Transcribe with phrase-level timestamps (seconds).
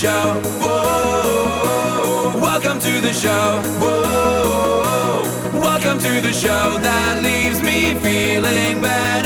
[0.00, 0.40] Show.
[0.62, 2.40] Whoa.
[2.40, 3.60] Welcome to the show.
[3.78, 5.60] Whoa.
[5.60, 9.19] Welcome to the show that leaves me feeling better,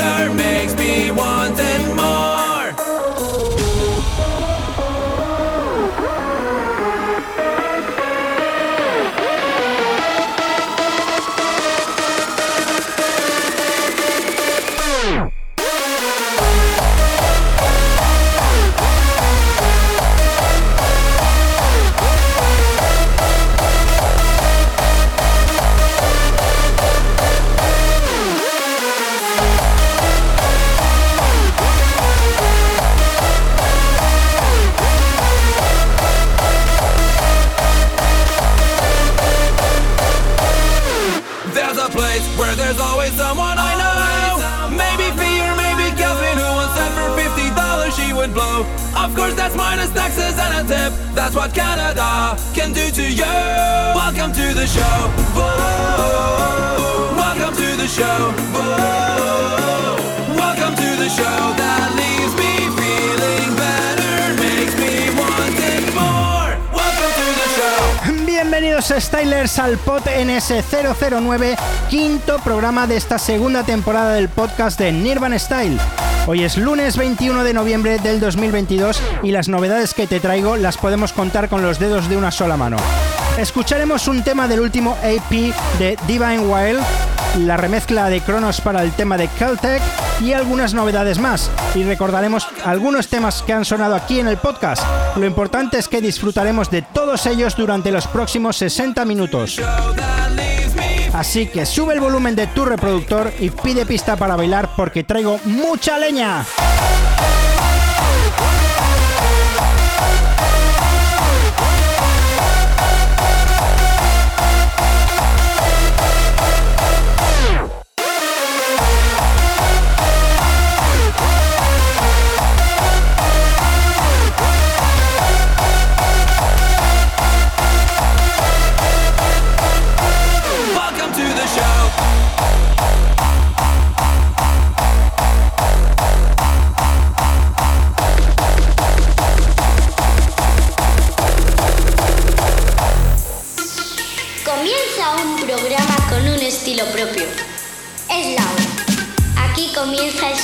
[68.54, 71.56] Bienvenidos Stylers al Pod NS009,
[71.90, 75.76] quinto programa de esta segunda temporada del podcast de Nirvan Style.
[76.28, 80.78] Hoy es lunes 21 de noviembre del 2022 y las novedades que te traigo las
[80.78, 82.76] podemos contar con los dedos de una sola mano.
[83.38, 86.80] Escucharemos un tema del último AP de Divine Wild,
[87.38, 89.82] la remezcla de Kronos para el tema de Caltech
[90.20, 91.50] y algunas novedades más.
[91.74, 94.82] Y recordaremos algunos temas que han sonado aquí en el podcast.
[95.16, 99.60] Lo importante es que disfrutaremos de todos ellos durante los próximos 60 minutos.
[101.12, 105.38] Así que sube el volumen de tu reproductor y pide pista para bailar porque traigo
[105.44, 106.44] mucha leña.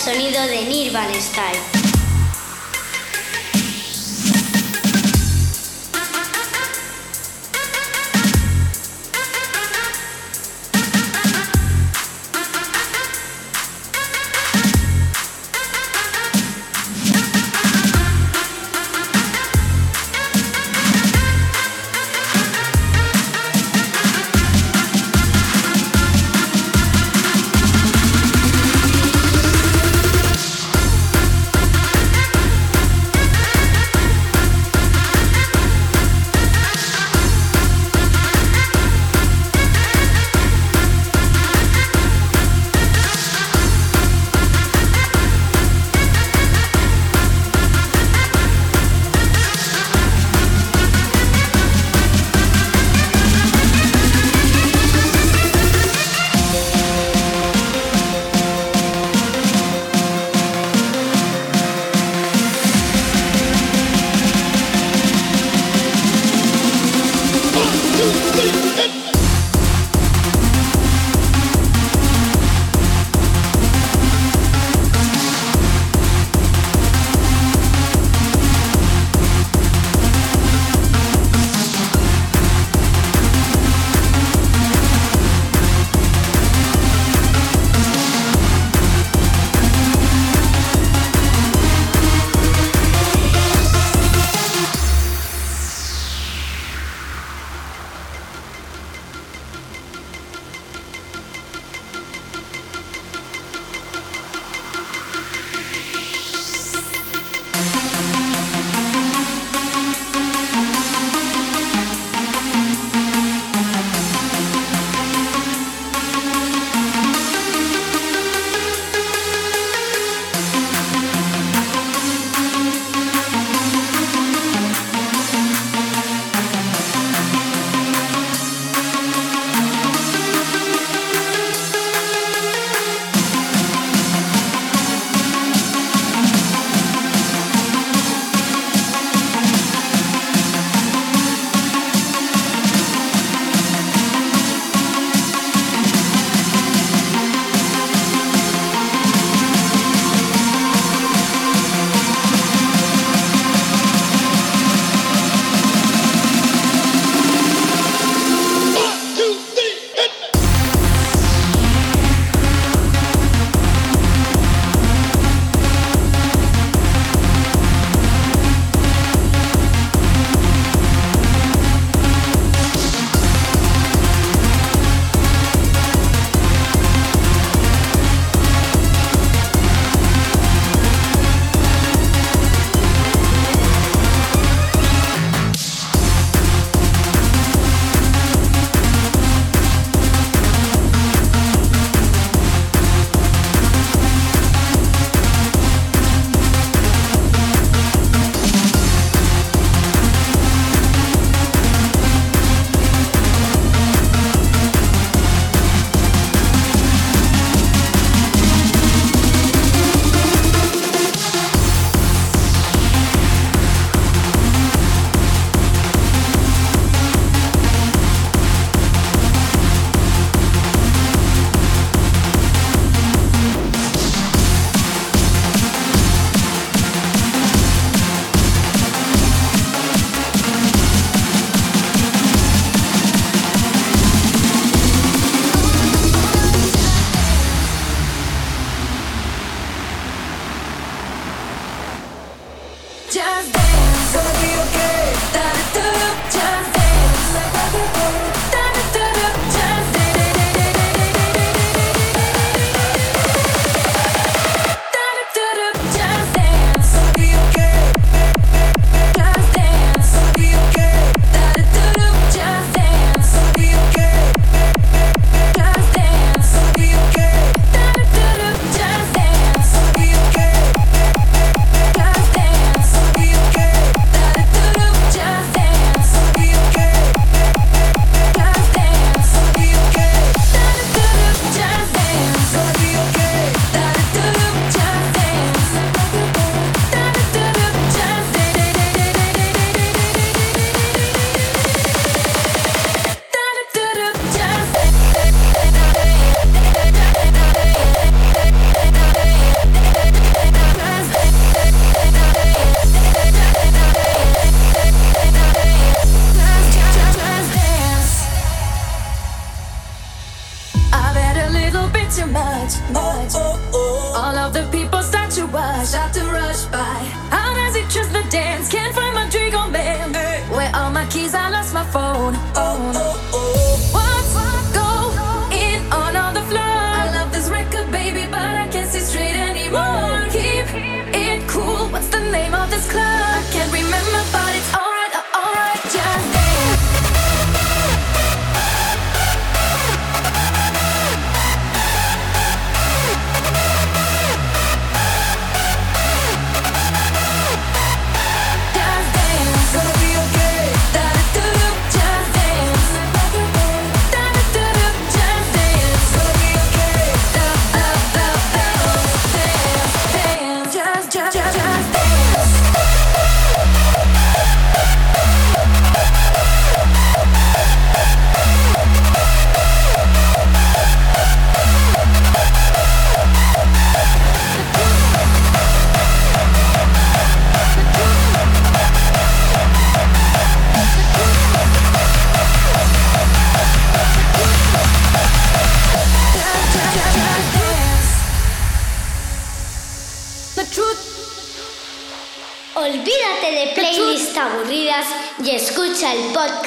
[0.01, 1.80] Sonido de Nirvan Style.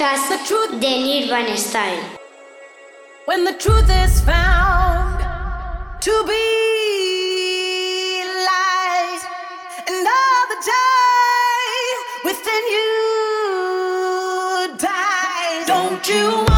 [0.04, 2.04] El Truth de Nirvana Style.
[3.26, 5.24] When the truth is found
[6.02, 6.44] to be
[8.50, 9.22] light,
[9.88, 11.72] and all the joy
[12.26, 12.92] within you
[14.78, 15.68] dies.
[15.68, 16.53] Don't you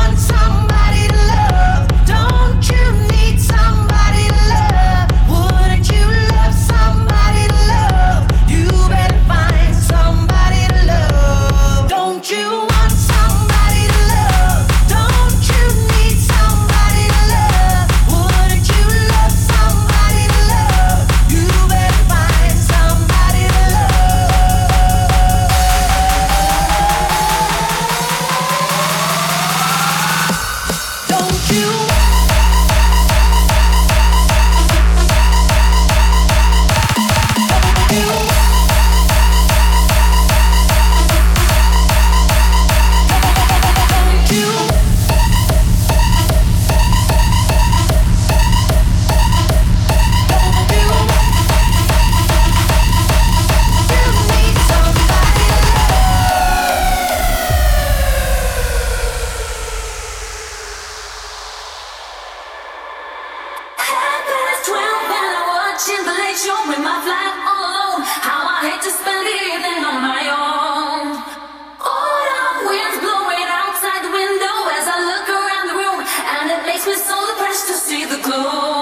[78.43, 78.74] to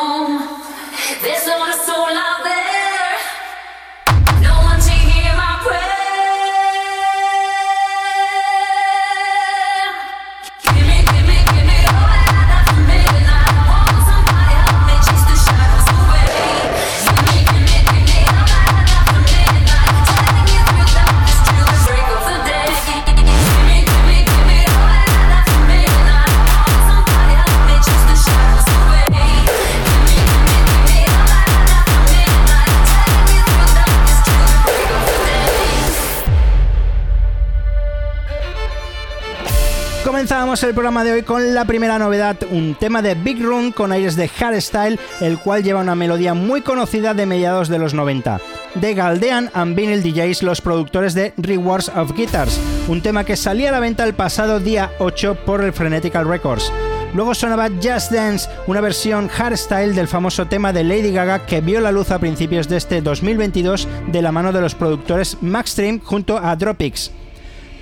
[40.53, 43.91] Comenzábamos el programa de hoy con la primera novedad, un tema de Big Room con
[43.91, 48.39] aires de hardstyle, el cual lleva una melodía muy conocida de mediados de los 90.
[48.75, 53.69] De Galdean and Vinyl DJs, los productores de Rewards of Guitars, un tema que salía
[53.69, 56.71] a la venta el pasado día 8 por el Frenetical Records.
[57.15, 61.81] Luego sonaba Just Dance, una versión hardstyle del famoso tema de Lady Gaga que vio
[61.81, 66.37] la luz a principios de este 2022 de la mano de los productores Maxstream junto
[66.37, 67.09] a Dropix.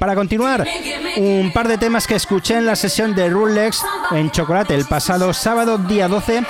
[0.01, 0.65] Para continuar,
[1.17, 5.31] un par de temas que escuché en la sesión de Rulex en Chocolate el pasado
[5.31, 6.41] sábado día 12.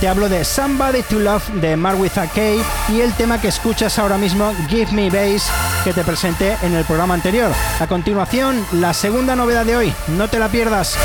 [0.00, 4.18] Te hablo de Somebody to Love de Marwitha Kay y el tema que escuchas ahora
[4.18, 5.48] mismo, Give Me Bass,
[5.84, 7.52] que te presenté en el programa anterior.
[7.78, 10.98] A continuación, la segunda novedad de hoy, no te la pierdas.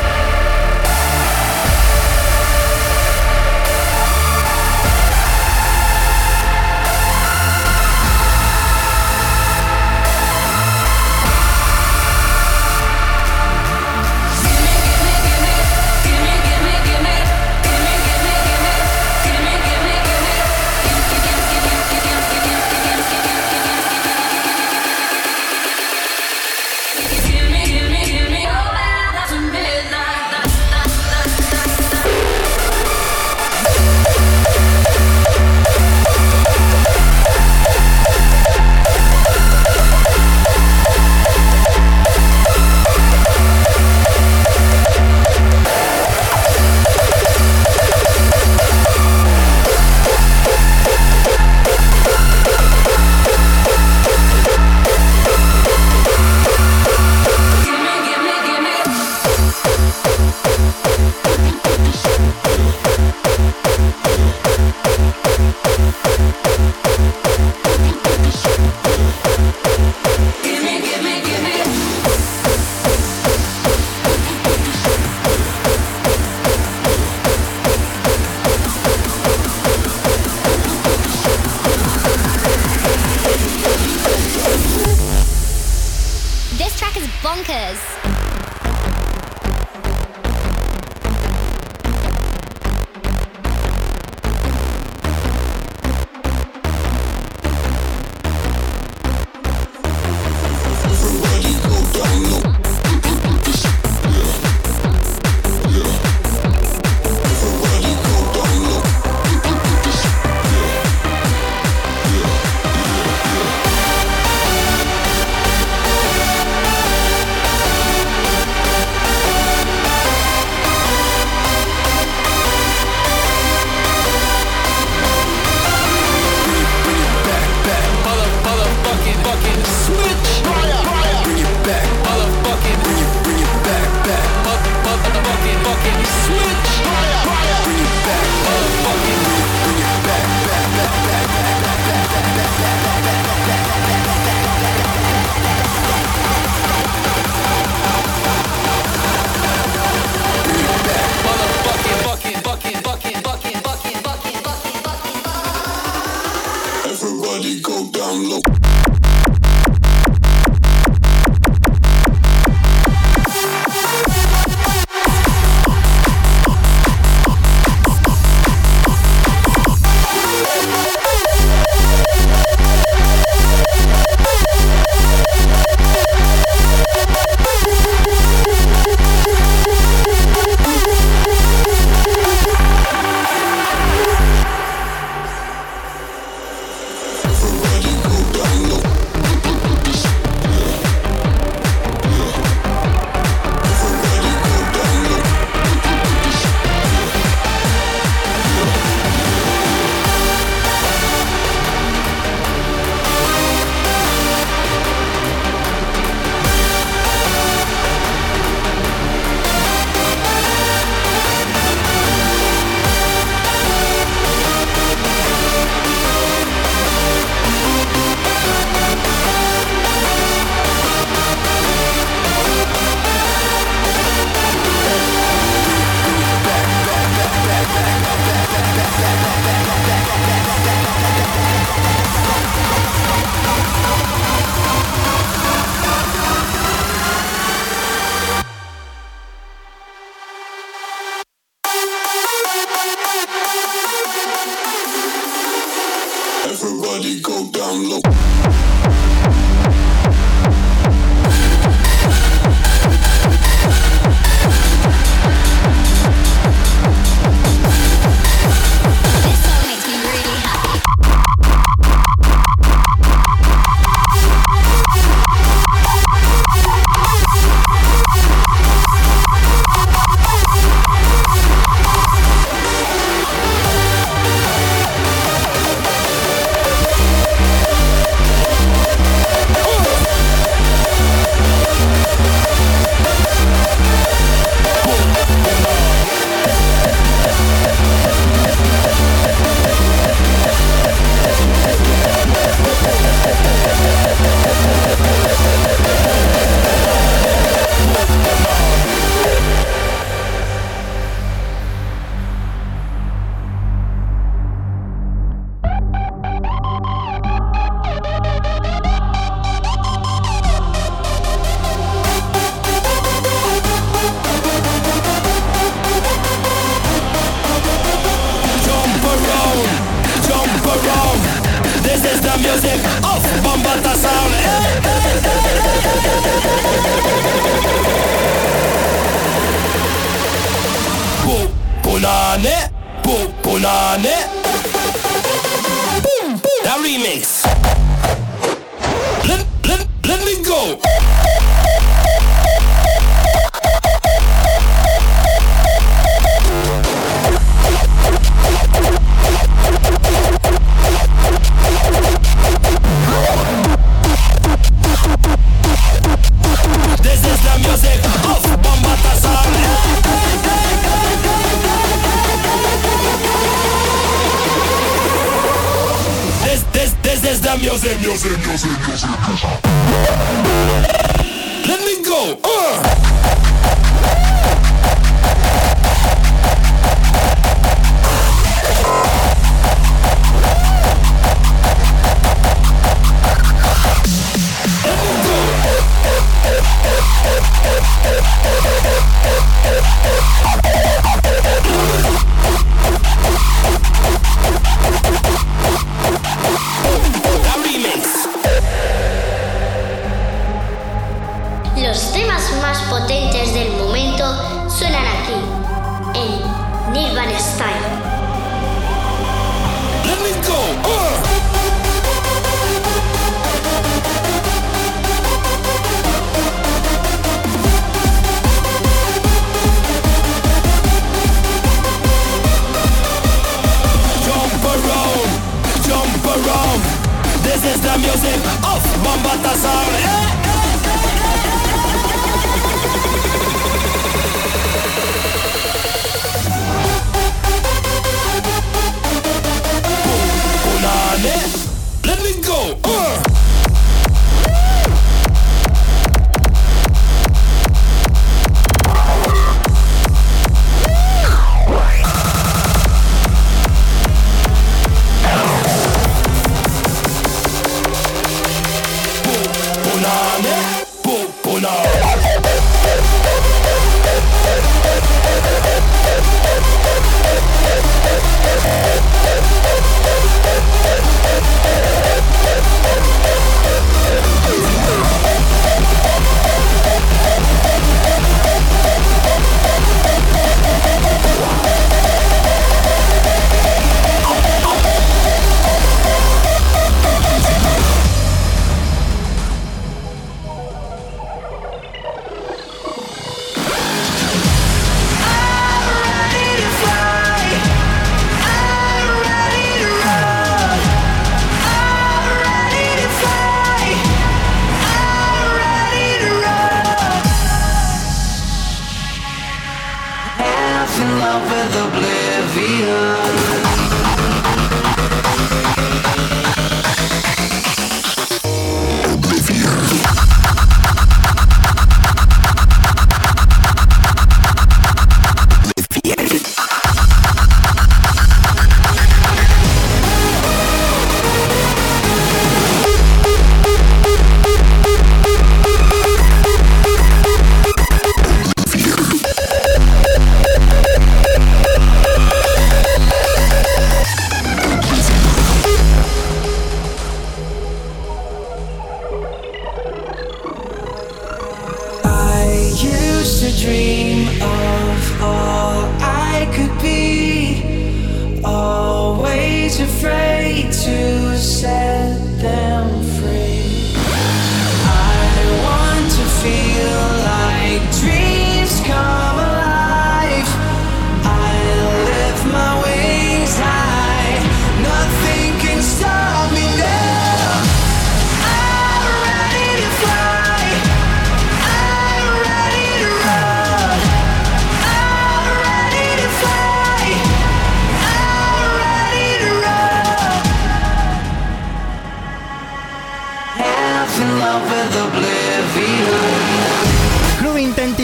[371.68, 372.40] Let me go.
[372.44, 373.11] Uh.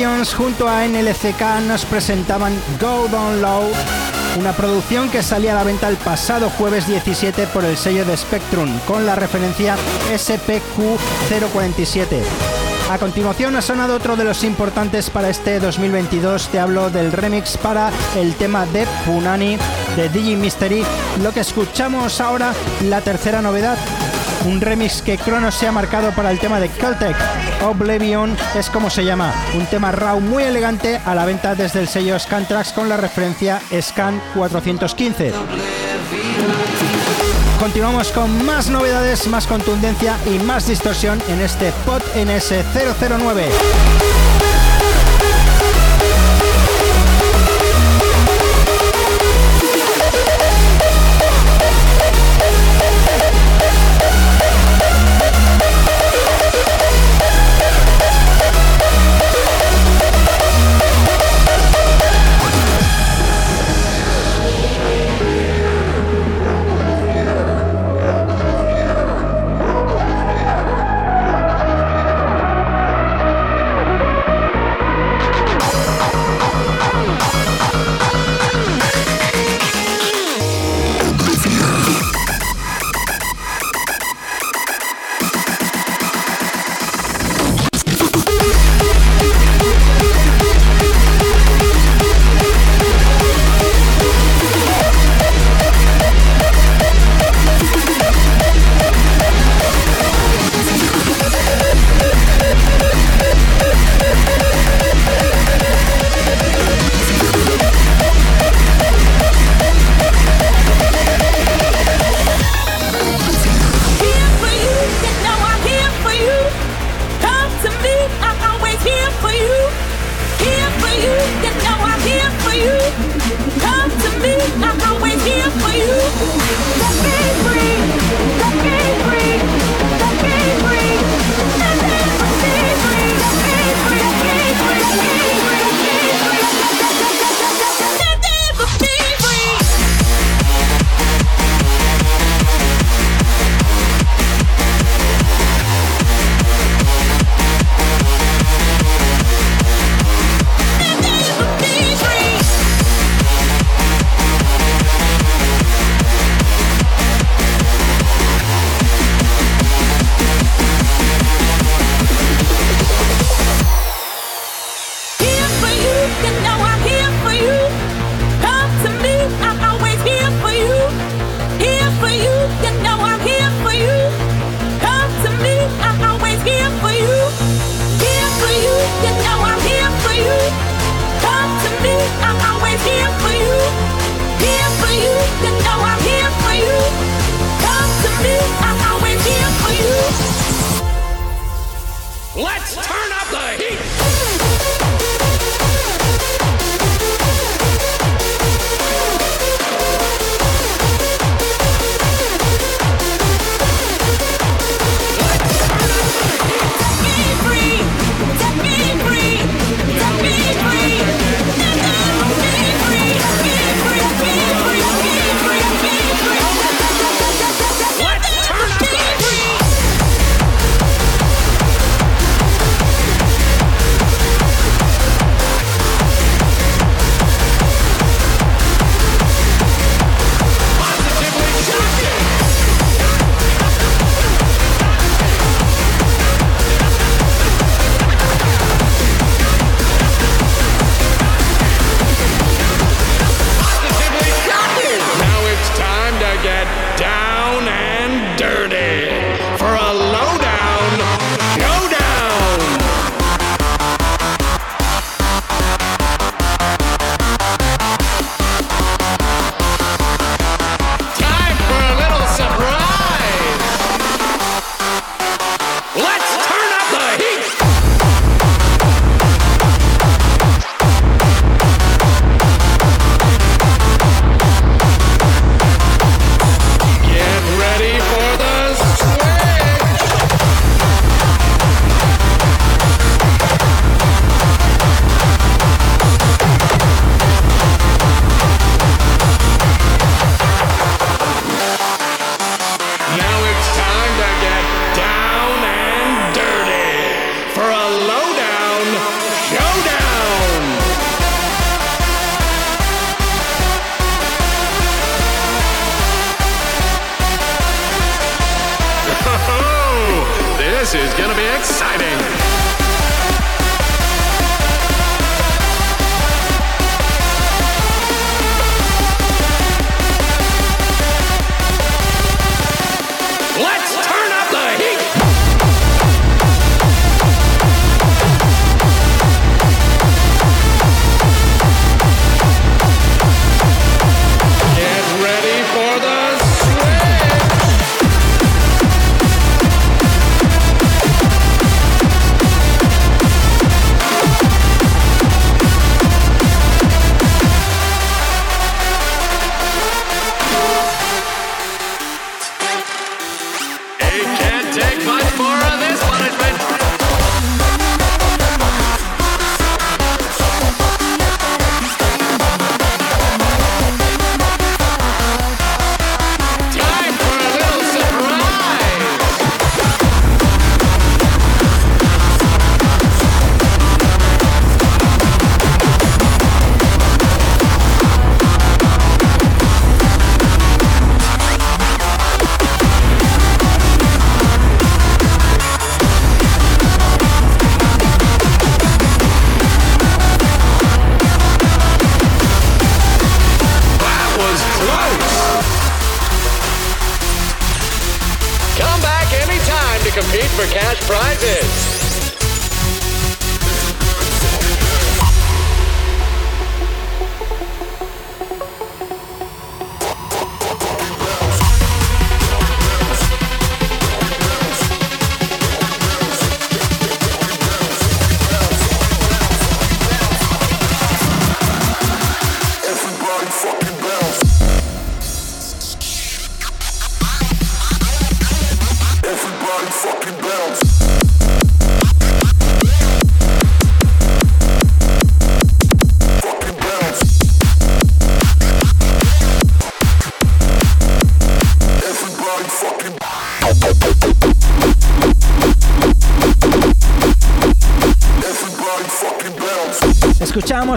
[0.07, 3.63] Junto a NLCK nos presentaban Golden Low,
[4.39, 8.15] una producción que salía a la venta el pasado jueves 17 por el sello de
[8.15, 9.75] Spectrum con la referencia
[10.09, 12.21] SPQ047.
[12.89, 17.57] A continuación ha sonado otro de los importantes para este 2022, te hablo del remix
[17.57, 19.57] para el tema de Punani
[19.97, 20.85] de Digi Mystery,
[21.21, 22.53] lo que escuchamos ahora,
[22.85, 23.77] la tercera novedad,
[24.47, 27.15] un remix que Cronos se ha marcado para el tema de Caltech.
[27.63, 31.87] Oblivion es como se llama, un tema raw muy elegante a la venta desde el
[31.87, 35.33] sello Scantrax con la referencia Scan 415.
[37.59, 44.26] Continuamos con más novedades, más contundencia y más distorsión en este Pod NS009.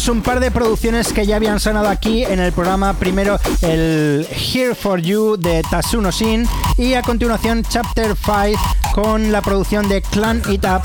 [0.09, 2.95] Un par de producciones que ya habían sonado aquí en el programa.
[2.95, 8.61] Primero el Here for You de Tatsuno Shin y a continuación Chapter 5
[8.93, 10.83] con la producción de Clan It Up.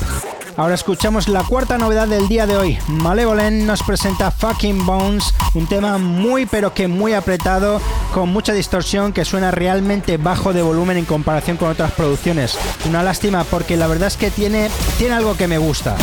[0.56, 2.78] Ahora escuchamos la cuarta novedad del día de hoy.
[2.88, 7.80] Malevolent nos presenta Fucking Bones, un tema muy pero que muy apretado,
[8.12, 12.56] con mucha distorsión que suena realmente bajo de volumen en comparación con otras producciones.
[12.86, 15.96] Una lástima porque la verdad es que tiene, tiene algo que me gusta.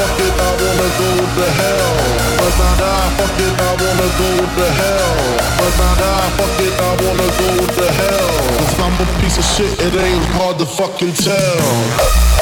[0.00, 1.92] fuck it, I wanna go to hell.
[2.40, 5.12] But nah, nah, fuck it, I wanna go to hell.
[5.60, 8.32] But nah, nah, fuck it, I wanna go to hell.
[8.58, 12.39] Cause I'm a piece of shit, it ain't hard to fucking tell.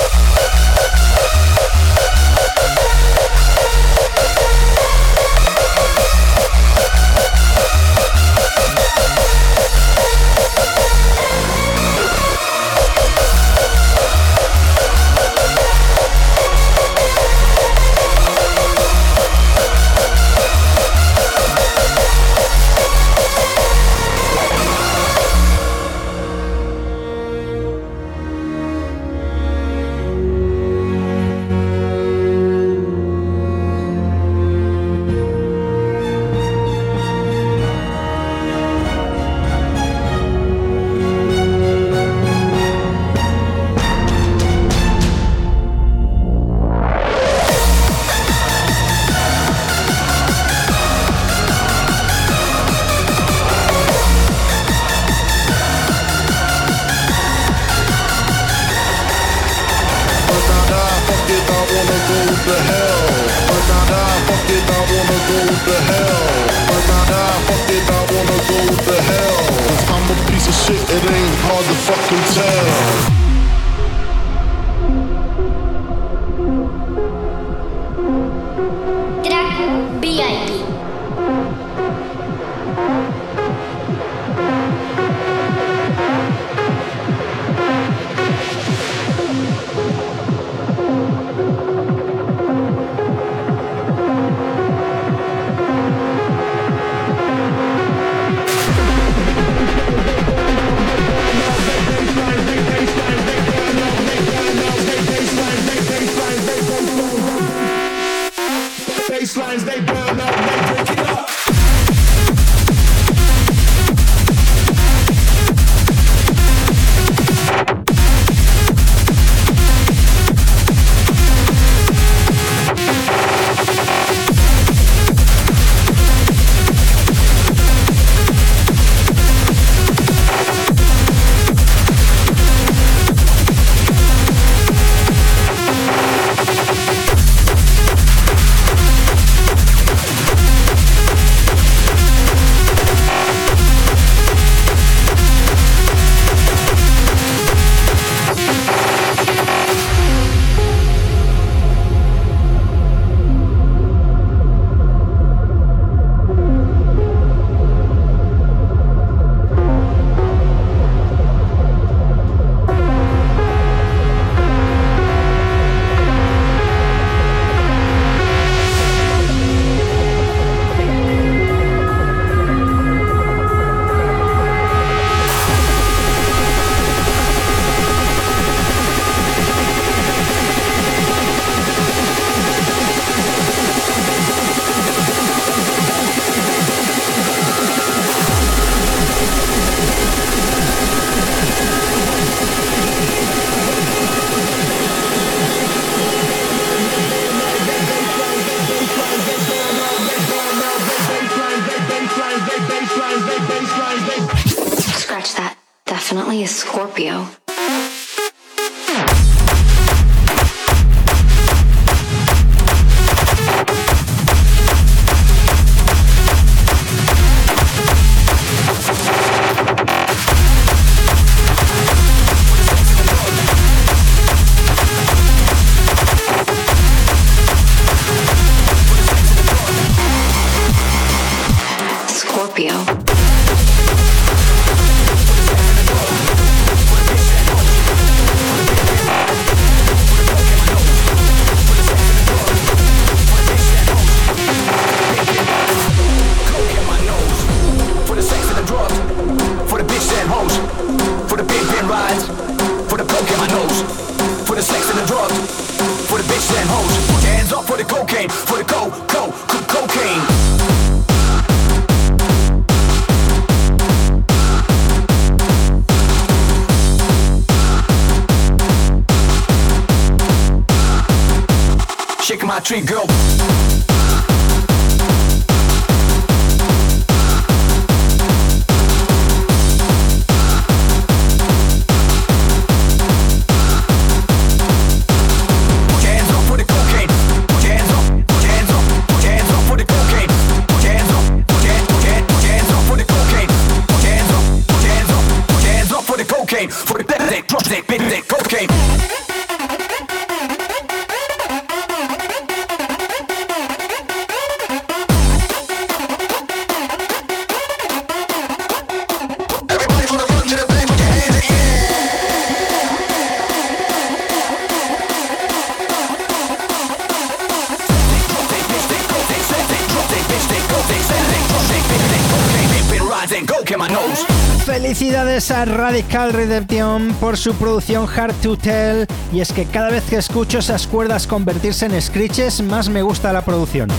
[324.65, 330.05] Felicidades a Radical Redemption por su producción Hard to Tell y es que cada vez
[330.05, 333.91] que escucho esas cuerdas convertirse en screeches más me gusta la producción.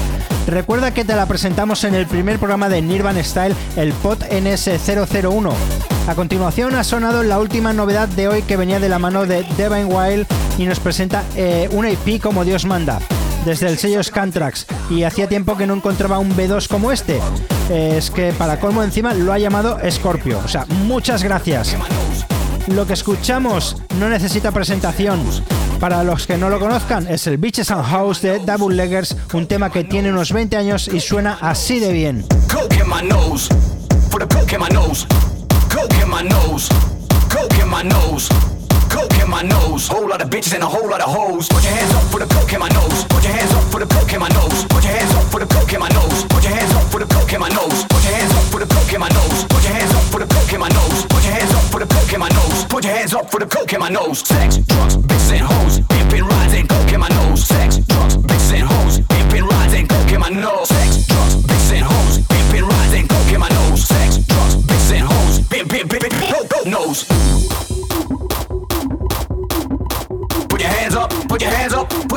[0.48, 5.54] Recuerda que te la presentamos en el primer programa de Nirvan Style, el POT NS001.
[6.08, 9.46] A continuación ha sonado la última novedad de hoy que venía de la mano de
[9.56, 10.26] Devin Wild
[10.58, 13.00] y nos presenta eh, un EP como Dios manda
[13.46, 17.20] desde el sello Scantrax y hacía tiempo que no encontraba un B2 como este.
[17.70, 20.42] Es que para colmo encima lo ha llamado Scorpio.
[20.44, 21.76] O sea, muchas gracias.
[22.68, 25.22] Lo que escuchamos no necesita presentación.
[25.80, 29.48] Para los que no lo conozcan, es el Beaches and House de Double Leggers, un
[29.48, 32.26] tema que tiene unos 20 años y suena así de bien.
[32.52, 33.48] Coke nose.
[34.10, 34.58] Coke
[37.86, 38.59] nose.
[39.00, 39.88] Coke in my nose.
[39.88, 41.48] Whole lot of bitches and a whole lot of hoes.
[41.48, 43.06] Put your hands up for the coke in my nose.
[43.08, 44.66] Put your hands up for the coke in my nose.
[44.68, 46.26] Put your hands up for the coke in my nose.
[46.28, 47.80] Put your hands up for the coke in my nose.
[47.88, 49.46] Put your hands up for the coke in my nose.
[49.48, 51.06] Put your hands up for the coke in my nose.
[51.08, 52.66] Put your hands up for the coke in my nose.
[52.68, 54.20] Put your hands up for the coke in my nose.
[54.20, 55.80] Sex, drugs, bitches and hoes.
[55.80, 57.40] Pimpin' rides and coke in my nose.
[57.48, 59.00] Sex, drugs, bitches and hoes.
[59.00, 60.68] Pimpin' rides and coke in my nose.
[60.68, 61.08] Sex,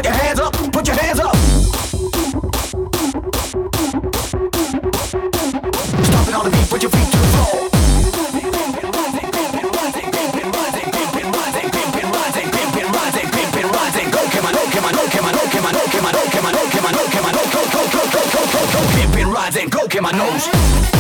[0.03, 1.37] put your hands up, put your hands up.
[6.05, 7.69] Stomping on the beat, put your feet to the floor.
[19.71, 20.92] Go get my nose.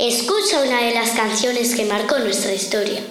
[0.00, 3.02] Escucha una de las canciones que marcó nuestra historia.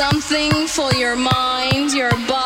[0.00, 2.39] something for your mind, your body.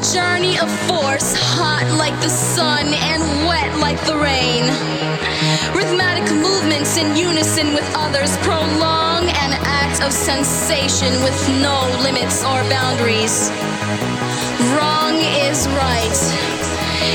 [0.00, 4.64] Journey of force, hot like the sun and wet like the rain.
[5.76, 12.64] Rhythmic movements in unison with others prolong an act of sensation with no limits or
[12.72, 13.52] boundaries.
[14.72, 16.16] Wrong is right.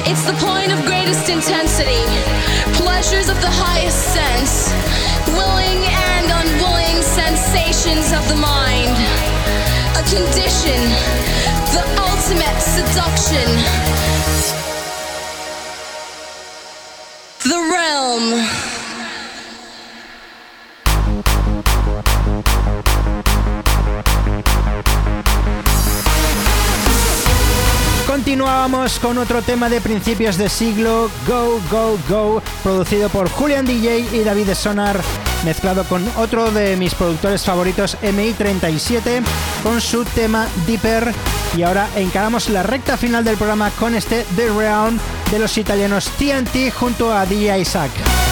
[0.06, 2.06] It's the point of greatest intensity.
[2.78, 4.70] Pleasures of the highest sense.
[5.34, 8.94] Willing and unwilling sensations of the mind.
[9.98, 11.26] A condition.
[17.44, 18.48] The realm.
[28.08, 34.08] Continuábamos con otro tema de principios de siglo, Go, Go, Go, producido por Julian DJ
[34.12, 35.00] y David Sonar,
[35.44, 39.24] mezclado con otro de mis productores favoritos, MI37,
[39.64, 41.14] con su tema Deeper.
[41.56, 44.99] Y ahora encaramos la recta final del programa con este The Round
[45.32, 48.25] de los italianos TNT junto a DJ Isaac.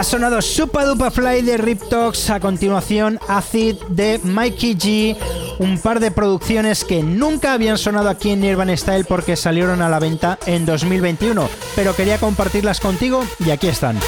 [0.00, 5.16] Ha sonado Supa Dupa Fly de Rip a continuación Acid de Mikey G,
[5.58, 9.90] un par de producciones que nunca habían sonado aquí en Nirvana Style porque salieron a
[9.90, 11.46] la venta en 2021,
[11.76, 14.00] pero quería compartirlas contigo y aquí están.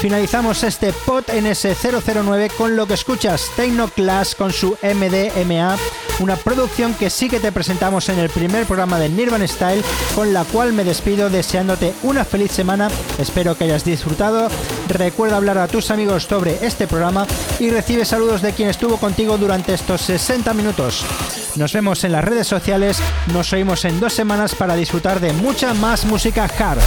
[0.00, 5.76] Finalizamos este POT NS009 con lo que escuchas Techno Class con su MDMA,
[6.20, 9.82] una producción que sí que te presentamos en el primer programa de Nirvana Style,
[10.14, 12.88] con la cual me despido deseándote una feliz semana.
[13.18, 14.48] Espero que hayas disfrutado.
[14.88, 17.26] Recuerda hablar a tus amigos sobre este programa
[17.58, 21.04] y recibe saludos de quien estuvo contigo durante estos 60 minutos.
[21.56, 22.98] Nos vemos en las redes sociales,
[23.32, 26.78] nos oímos en dos semanas para disfrutar de mucha más música hard.